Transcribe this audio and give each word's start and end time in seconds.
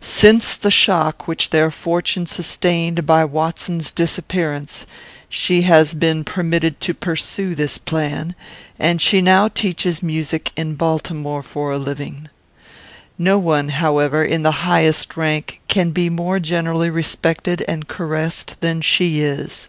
Since 0.00 0.56
the 0.56 0.72
shock 0.72 1.28
which 1.28 1.50
their 1.50 1.70
fortune 1.70 2.26
sustained 2.26 3.06
by 3.06 3.24
Watson's 3.24 3.92
disappearance, 3.92 4.86
she 5.28 5.62
has 5.62 5.94
been 5.94 6.24
permitted 6.24 6.80
to 6.80 6.94
pursue 6.94 7.54
this 7.54 7.78
plan, 7.78 8.34
and 8.76 9.00
she 9.00 9.20
now 9.20 9.46
teaches 9.46 10.02
music 10.02 10.50
in 10.56 10.74
Baltimore 10.74 11.44
for 11.44 11.70
a 11.70 11.78
living. 11.78 12.28
No 13.18 13.38
one, 13.38 13.68
however, 13.68 14.24
in 14.24 14.42
the 14.42 14.50
highest 14.66 15.16
rank, 15.16 15.60
can 15.68 15.92
be 15.92 16.10
more 16.10 16.40
generally 16.40 16.90
respected 16.90 17.64
and 17.68 17.86
caressed 17.86 18.60
than 18.60 18.80
she 18.80 19.20
is." 19.20 19.68